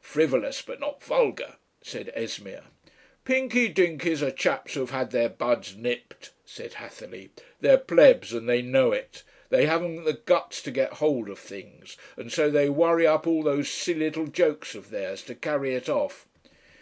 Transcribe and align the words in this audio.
"Frivolous 0.00 0.62
but 0.62 0.80
not 0.80 1.02
vulgar," 1.04 1.56
said 1.82 2.10
Esmeer. 2.16 2.62
"Pinky 3.26 3.68
Dinkys 3.68 4.22
are 4.22 4.30
chaps 4.30 4.72
who've 4.72 4.88
had 4.88 5.10
their 5.10 5.28
buds 5.28 5.76
nipped," 5.76 6.30
said 6.46 6.72
Hatherleigh. 6.76 7.28
"They're 7.60 7.76
Plebs 7.76 8.32
and 8.32 8.48
they 8.48 8.62
know 8.62 8.92
it. 8.92 9.24
They 9.50 9.66
haven't 9.66 10.04
the 10.04 10.14
Guts 10.14 10.62
to 10.62 10.70
get 10.70 10.94
hold 10.94 11.28
of 11.28 11.38
things. 11.38 11.98
And 12.16 12.32
so 12.32 12.48
they 12.50 12.70
worry 12.70 13.06
up 13.06 13.26
all 13.26 13.42
those 13.42 13.70
silly 13.70 14.00
little 14.06 14.26
jokes 14.26 14.74
of 14.74 14.88
theirs 14.88 15.20
to 15.24 15.34
carry 15.34 15.74
it 15.74 15.90
off."... 15.90 16.24